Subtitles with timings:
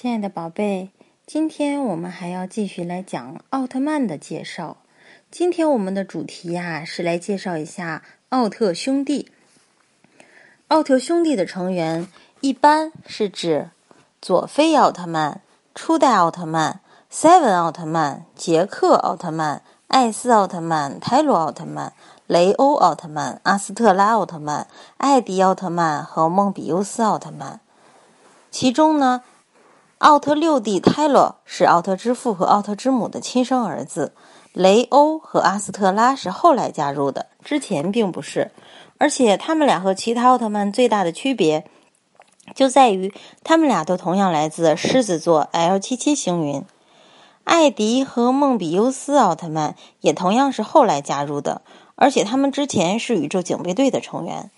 [0.00, 0.92] 亲爱的宝贝，
[1.26, 4.76] 今天我们还要继续来讲奥特曼的介绍。
[5.28, 9.28] 今天我们的主题呀是来介绍一下奥特兄弟。
[10.68, 12.06] 奥特兄弟的成员
[12.40, 13.70] 一般是指
[14.22, 15.40] 佐菲奥特曼、
[15.74, 16.78] 初代奥特曼、
[17.10, 21.92] 赛文奥特曼、杰克奥特曼、艾斯奥特曼、泰罗奥特曼、
[22.28, 24.68] 雷欧奥特曼、阿斯特拉奥特曼、
[24.98, 27.58] 艾迪奥特曼和梦比优斯奥特曼。
[28.52, 29.24] 其中呢。
[29.98, 34.12] 奥特六弟泰勒是奥特之父和奥特之母的亲生儿子，
[34.52, 38.52] 雷欧和阿斯特拉是后来加入的，之前并不是。
[38.98, 41.64] 而且他们俩和其他奥特曼最大的区别，
[42.54, 43.12] 就在于
[43.42, 46.62] 他们俩都同样来自狮子座 L 七七星云。
[47.42, 51.62] 艾迪和梦比优斯奥特曼也同样是后来加入的，
[51.96, 54.52] 而且他们之前是宇宙警备队的成员。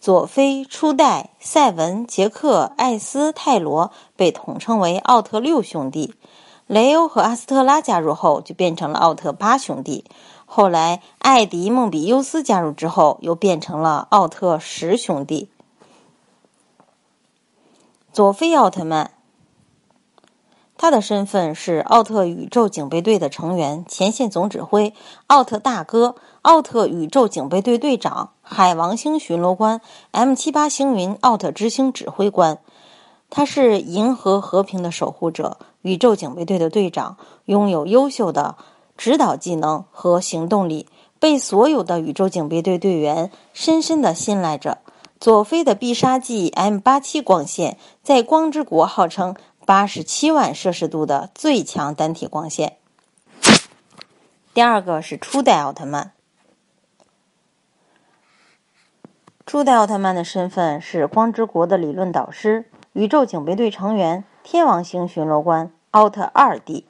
[0.00, 6.14] 佐菲、初代、赛文、杰克、艾斯、泰罗被统称为奥特六兄弟，
[6.68, 10.04] 雷欧和阿斯特拉加入后就变成了奥特八兄弟。
[10.46, 15.50] 后来艾迪、梦比优斯加入之后，又变成了奥特十兄弟。
[18.12, 19.17] 佐菲奥特曼。
[20.80, 24.94] 他的身份是奥特宇宙警备队的成员、前线总指挥、
[25.26, 29.80] 奥特大哥、奥特宇宙警备队队长、海王星巡逻官、
[30.12, 32.58] M 七八星云奥特之星指挥官。
[33.28, 38.54] 他是银河和平的守护者，宇宙警备队的队长，拥有优秀的
[38.96, 40.86] 指导技能和行动力，
[41.18, 44.78] 被所有的宇宙警备队队员深深的信赖着。
[45.20, 49.34] 佐菲的必杀技 M 八七光线，在光之国号称。
[49.68, 52.78] 八十七万摄氏度的最强单体光线。
[54.54, 56.12] 第二个是初代奥特曼。
[59.44, 66.86] 初代奥特曼的身份是光之国的理论导师、宇宙警备队成员、天王星巡逻官奥特二弟。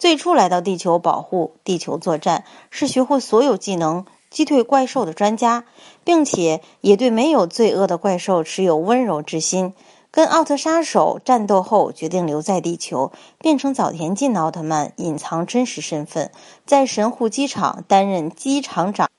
[0.00, 5.64] 最初来到地球保护地球作战，是学会所有技能、击退怪兽的专家，
[6.02, 9.74] 并且也对没有罪恶的怪兽持有温柔之心。
[10.16, 16.32] 跟奥特杀手战斗后，决定留在地球，变成早田进的奥特曼，隐藏真实身份，
[16.64, 19.10] 在神户机场担任机场长。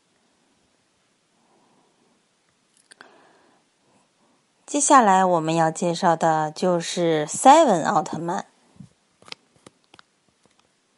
[4.66, 8.48] 接下来我们要介绍的就是 Seven 奥特曼。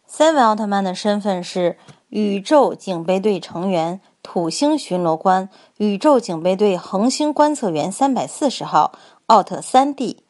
[0.10, 1.78] Seven 奥特曼的身份是
[2.08, 8.94] 宇宙警备队成员、土星巡逻官、宇宙警备队恒星观测员三百四十号。
[9.29, 10.23] 奥特三弟，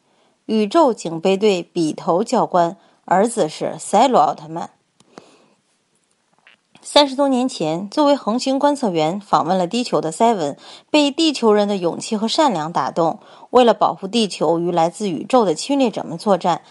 [0.45, 4.71] 宇宙警备队笔头教官，儿子是赛罗奥特曼。
[6.81, 10.57] 三十多年前，作为恒星观测员访问了地球的赛文，
[10.89, 13.19] 被地球人的勇气和善良打动，
[13.51, 16.61] 为了保护地球与来自宇宙的侵略者们作战。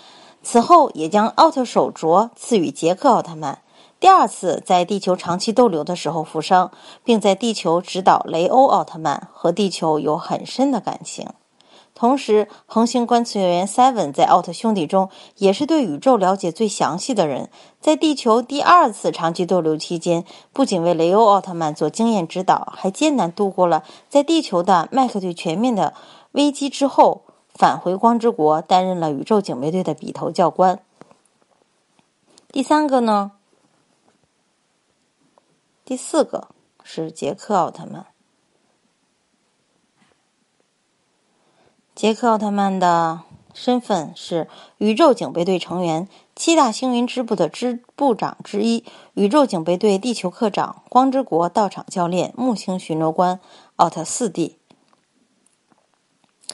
[0.42, 3.62] 此后，也将奥特手镯赐予杰克奥特曼。
[3.98, 6.72] 第二次在地球长期逗留的时候负伤，
[7.02, 11.26] 并在地球指导雷欧奥特曼，和地球有很深的感情。
[11.98, 17.50] 同时，恒星观测员 Seven 在奥特兄弟中也是对宇宙了解最详细的人。
[17.80, 25.92] 在地球第二次长期逗留期间，不仅为雷欧奥特曼做经验指导，还艰难度过了在地球的麦克队全面的
[26.30, 27.22] 危机之后，
[27.52, 30.78] 返回光之国担任了宇宙警备队的笔头教官。
[32.52, 33.32] 第三个呢？
[35.84, 36.46] 第四个
[36.84, 38.06] 是杰克奥特曼。
[41.98, 43.22] 杰克奥特曼的
[43.52, 53.40] 身份是宇宙警备队成员、七大星云支部的支部长之一、宇宙警备队地球课长、光之国道场教练、木星巡逻官
[53.74, 54.57] 奥特四弟。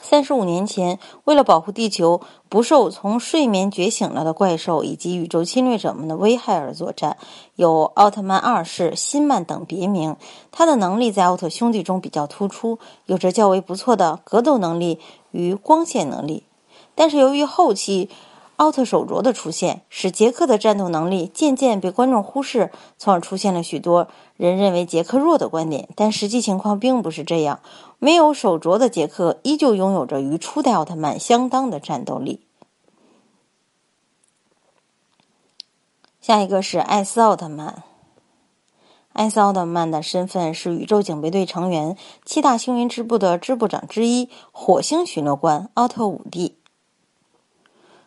[0.07, 7.17] 三十五年前，为了保护地球不受从睡眠觉醒了的怪兽以及宇宙侵略者们的危害而作战，
[7.55, 10.15] 有奥特曼二世、辛曼等别名。
[10.51, 12.77] 他的能力在奥特兄弟中比较突出，
[13.07, 14.99] 有着较为不错的格斗能力
[15.31, 16.43] 与光线能力。
[16.93, 18.11] 但是由于后期，
[18.57, 24.07] 奥特手镯的出现，使杰克的战斗能力渐渐被观众忽视，从而出现了许多
[24.37, 25.89] 人认为杰克弱的观点。
[25.95, 27.59] 但实际情况并不是这样，
[27.99, 32.41] 没有手镯的杰克依旧拥有着与初代奥特曼相当的战斗力。
[36.21, 37.83] 下一个是艾斯奥特曼。
[39.13, 46.57] 艾斯奥特曼的身份是宇宙警备队成员、七大星云支部的支部长之一、火星巡逻官奥特五弟。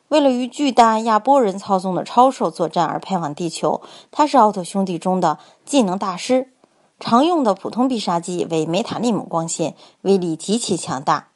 [0.08, 6.52] 为了与巨大亚波人操纵的超兽作战而派往地球，他是奥特兄弟中的技能大师。
[7.00, 11.28] 常用的普通必杀技为梅塔利姆光线，威力极其强大。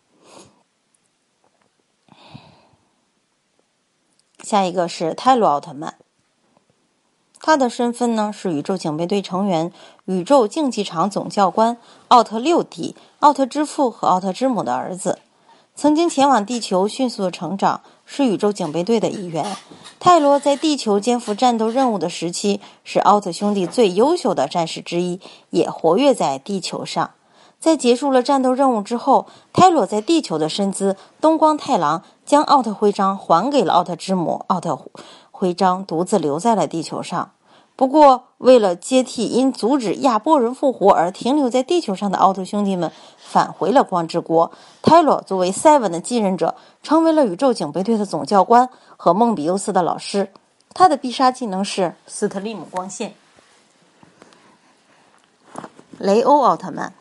[4.42, 5.94] 下一个是泰罗奥特曼，
[7.38, 9.72] 他的身份呢是宇宙警备队成员、
[10.06, 11.78] 宇宙竞技场总教官
[12.08, 15.20] 奥特六弟、奥特之父和奥特之母的儿子，
[15.74, 19.56] 曾经前往地球迅速的成长，是宇宙警备队的一员。
[19.98, 25.20] 泰罗在地球肩负战斗任务的时期，是奥特兄弟最优秀的战士之一，
[25.50, 27.12] 也活跃在地球上。
[27.58, 34.78] 在结束了战斗任务之后，泰罗在地球的身姿东光太郎将奥特徽章还给了奥特之母，奥特
[35.30, 37.30] 徽章独自留在了地球上。
[37.74, 44.52] 不过，为了接替因阻止亚波人复活而停留在地球上的奥特兄弟们，返回了光之国。
[44.82, 50.30] 泰罗作为 Seven 的继任者，成为了宇宙警备队的总教官和梦比优斯的老师。
[50.74, 53.14] 他的必杀技能是斯特利姆光线。
[55.98, 56.92] 雷欧奥特曼。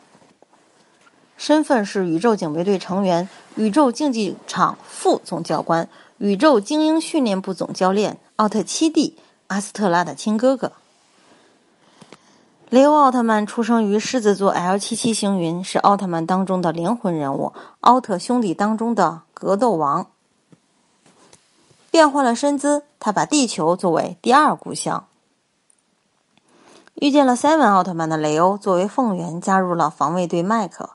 [1.38, 5.90] 身份是宇宙警备队成员、宇宙竞技场副总教官、
[6.20, 9.18] 宇宙精英训练部总教练奥特七弟
[9.52, 10.72] 阿斯特拉的亲哥哥。
[12.70, 17.52] 雷欧奥特曼出生于狮子座 L 七七星云，是奥特曼当中的灵魂人物，
[17.82, 20.08] 奥特兄弟当中的格斗王。
[21.90, 25.06] 变换了身姿，他把地球作为第二故乡。
[26.94, 30.92] 遇见了 Seven 奥特曼的雷欧，作为凤源加入了防卫队麦克。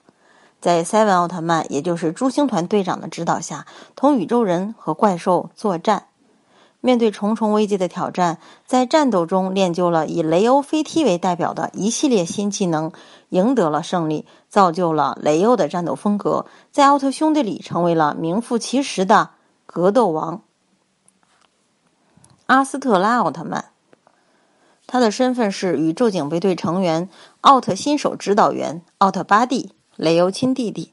[0.63, 6.07] 在赛文奥特曼，也就是诸星团队长的指导下，同宇宙人和怪兽作战。
[6.87, 12.93] 面对重重危机的挑战，在战斗中练就了以雷欧飞踢为代表的一系列新技能，
[13.31, 19.31] 赢得了胜利，造就了雷欧的战斗风格，在奥特兄弟里成为了名副其实的
[19.67, 20.43] 格斗王。
[22.47, 23.65] 阿斯特拉奥特曼，
[24.87, 27.09] 他的身份是宇宙警备队成员、
[27.41, 29.73] 奥特新手指导员奥特巴蒂。
[29.97, 30.93] 雷欧亲弟弟，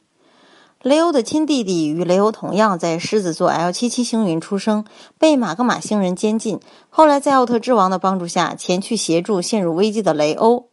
[0.83, 4.83] 雷欧的亲弟弟与雷欧同样在狮子座 L 七七星云出生，
[5.18, 6.59] 被马格玛星人监禁。
[6.89, 10.68] 后来在奥特之王的帮助下，前去协助陷入危机的雷欧。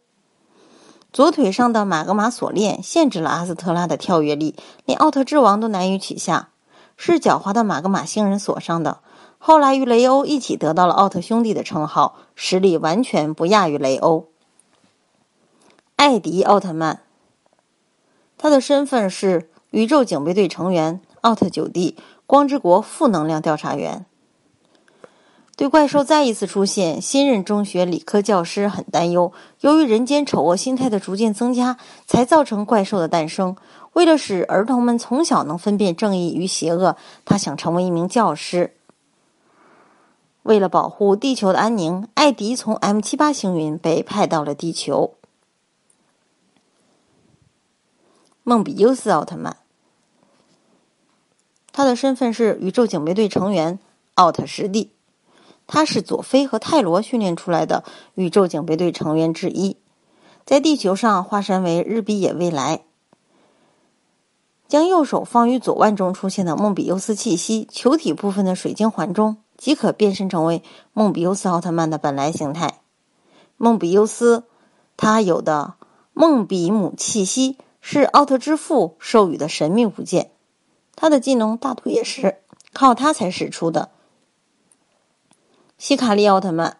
[1.13, 6.49] 左腿上的马格玛锁链限制了阿斯特拉的跳跃力，连奥特之王都难以取下，
[6.97, 8.99] 是狡猾的马格玛星人锁上的。
[9.37, 14.27] 后来与雷欧一起得到了奥特兄弟的称号，实力完全不亚于雷欧。
[15.95, 16.99] 艾迪奥特曼。
[18.37, 21.97] 他的身份是宇宙警备队成员奥特九弟，
[22.27, 24.05] 光之国负能量调查员。
[25.55, 29.31] 对怪兽再一次出现，新任中学理科教师很担忧。
[29.61, 33.55] 由于人间丑恶心态的逐渐增加，才造成怪兽的诞生。
[33.93, 38.73] 为了使儿童们从小能分辨正义与邪恶，他想成为一名教师。
[40.43, 45.13] 为了保护地球的安宁，艾迪从 M 七八星云被派到了地球。
[48.43, 49.57] 梦比优斯奥特曼，
[51.81, 53.79] 他的身份是宇宙警备队成员
[54.13, 54.91] 奥特十弟，
[55.65, 57.83] 他是佐菲和泰罗训练出来的
[58.13, 59.77] 宇宙警备队成员之一，
[60.45, 62.83] 在地球上化身为日比野未来，
[64.67, 70.61] 将右手放于左腕中出现的梦比优斯气息球体部分的水晶环中，即可变身成为
[70.93, 72.81] 梦比优斯奥特曼的本来形态。
[73.57, 74.43] 梦比优斯，
[74.95, 75.73] 他有的
[76.13, 77.57] 梦比姆气息。
[77.83, 80.29] 是奥特之父授予的神秘物件，
[80.95, 82.37] 他的技能大多也是
[82.73, 83.91] 靠他才使出的。
[85.77, 86.77] 希卡利奥特曼，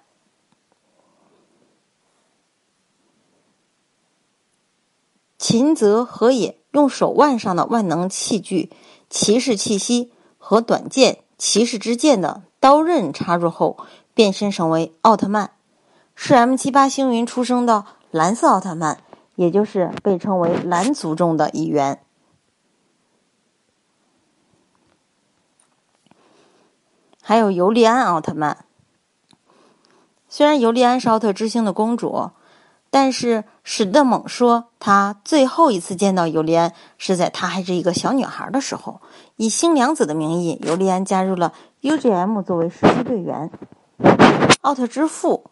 [5.38, 8.70] 秦泽和也用手腕上的万能器具
[9.10, 13.78] 骑士气息和短剑骑士之剑的刀刃插入后，
[14.14, 15.52] 变身成为奥特曼，
[16.16, 19.02] 是 M 七八星云出生的蓝色奥特曼。
[19.36, 22.04] 也就是被称为蓝族中的一员。
[27.22, 28.66] 还有尤利安奥特曼。
[30.28, 32.32] 虽然尤利安是奥特之星的公主，
[32.90, 39.00] 但是史德猛说，他最后一次见到尤利安是在她还是一个小女孩的时候。
[39.36, 43.50] 以星娘子的名义，尤利安加入了 UGM 作为实习队员。
[44.62, 45.46] 奥特之父。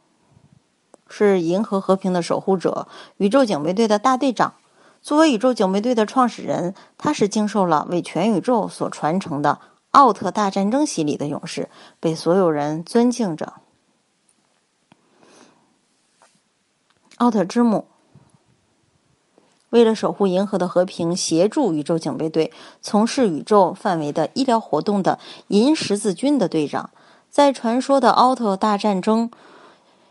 [1.11, 4.53] 是银河和平的守护者，宇宙警备队的大队长。
[5.01, 9.57] 作为宇宙警备队的创始人，他是经受了为全宇宙所传承的
[9.91, 11.69] 奥特大战争洗礼的勇士，
[11.99, 13.53] 被所有人尊敬着。
[17.17, 17.85] 奥特之母
[19.69, 25.19] 为了守护银河的和平，协助宇宙警备队从事宇宙范围的医疗活动的
[25.49, 26.91] 银十字军的队长，
[27.29, 29.29] 在传说的奥特大战争。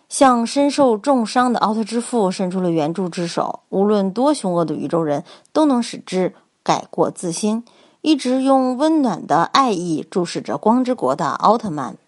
[0.09, 7.63] 向身受重伤的奥特之父伸出了援助之手，无论多凶恶的宇宙人都能使之改过自新。
[8.09, 11.99] 一直用温暖的爱意注视着光之国的奥特曼。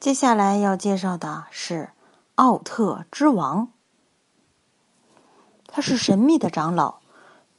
[0.00, 1.90] 接下来要介绍的是
[2.36, 3.68] 奥特之王。
[5.66, 7.00] 他是神秘的长老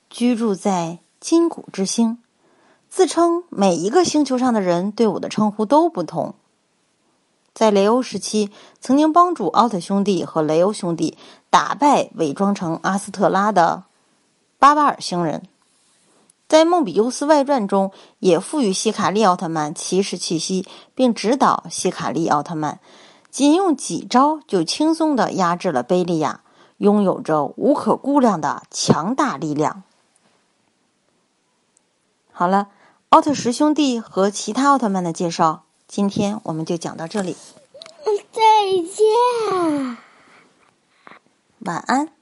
[0.09, 2.23] 居住在金谷之星。
[2.89, 6.33] 自称每一个星球上的人对我的称呼都不同
[7.55, 11.17] 在雷欧时期，曾经帮助奥特兄弟和雷欧兄弟
[11.49, 13.85] 打败伪装成阿斯特拉的
[14.59, 15.47] 巴巴尔星人。
[16.49, 22.81] 在《梦比优斯外传》中，也赋予希卡利奥特曼骑士气息，并指导希卡利奥特曼，
[23.31, 26.41] 仅用几招就轻松的压制了贝利亚，
[26.77, 29.83] 拥有着无可估量的强大力量。
[32.33, 32.67] 好了，
[33.09, 37.37] 奥特十兄弟和其他奥特曼的介绍，今天我们就讲到这里。
[38.31, 38.41] 再
[38.93, 39.97] 见，
[41.59, 42.14] 晚安。